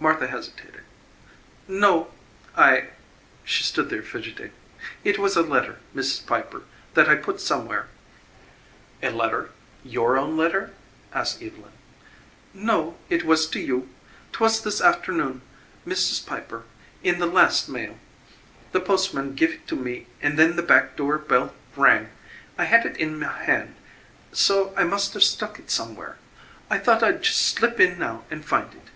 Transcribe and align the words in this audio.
Martha 0.00 0.26
hesitated. 0.26 0.80
"No; 1.68 2.10
I" 2.56 2.88
She 3.44 3.62
stood 3.62 3.90
there 3.90 4.02
fidgeting. 4.02 4.50
"It 5.04 5.20
was 5.20 5.36
a 5.36 5.42
letter, 5.42 5.76
Mrs. 5.94 6.26
Piper, 6.26 6.62
that 6.94 7.08
I 7.08 7.14
put 7.14 7.40
somewhere. 7.40 7.86
"A 9.04 9.10
letter? 9.10 9.50
Your 9.84 10.18
own 10.18 10.36
letter?" 10.36 10.72
asked 11.12 11.40
Evylyn. 11.40 11.70
"No, 12.52 12.96
it 13.08 13.24
was 13.24 13.46
to 13.50 13.60
you. 13.60 13.88
'Twas 14.32 14.60
this 14.60 14.80
afternoon, 14.80 15.42
Mrs. 15.86 16.26
Piper, 16.26 16.64
in 17.04 17.20
the 17.20 17.26
last 17.26 17.68
mail. 17.68 17.98
The 18.72 18.80
postman 18.80 19.36
give 19.36 19.52
it 19.52 19.68
to 19.68 19.76
me 19.76 20.08
and 20.20 20.36
then 20.36 20.56
the 20.56 20.62
back 20.62 20.96
door 20.96 21.18
bell 21.18 21.54
rang. 21.76 22.08
I 22.58 22.64
had 22.64 22.84
it 22.84 22.96
in 22.96 23.16
my 23.20 23.44
hand, 23.44 23.76
so 24.32 24.74
I 24.76 24.82
must 24.82 25.14
have 25.14 25.22
stuck 25.22 25.60
it 25.60 25.70
somewhere. 25.70 26.16
I 26.68 26.78
thought 26.78 27.04
I'd 27.04 27.22
just 27.22 27.46
slip 27.46 27.78
in 27.78 27.96
now 27.96 28.24
and 28.28 28.44
find 28.44 28.74
it." 28.74 28.90